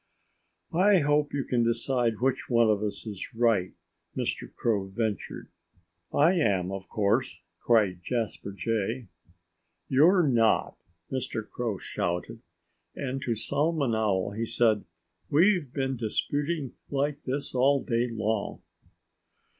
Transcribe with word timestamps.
"I 0.73 0.97
hope 0.97 1.31
you 1.31 1.43
can 1.43 1.63
decide 1.63 2.21
which 2.21 2.49
one 2.49 2.71
of 2.71 2.81
us 2.81 3.05
is 3.05 3.35
right," 3.35 3.73
Mr. 4.17 4.51
Crow 4.51 4.87
ventured. 4.87 5.49
"I 6.11 6.33
am, 6.37 6.71
of 6.71 6.89
course!" 6.89 7.41
cried 7.59 7.99
Jasper 8.01 8.51
Jay. 8.51 9.09
"You're 9.89 10.27
not!" 10.27 10.75
Mr. 11.11 11.47
Crow 11.47 11.77
shouted. 11.77 12.41
And 12.95 13.21
to 13.21 13.35
Solomon 13.35 13.93
Owl 13.93 14.31
he 14.31 14.47
said, 14.47 14.85
"We've 15.29 15.71
been 15.71 15.97
disputing 15.97 16.73
like 16.89 17.21
this 17.25 17.53
all 17.53 17.83
day 17.83 18.09
long." 18.09 18.63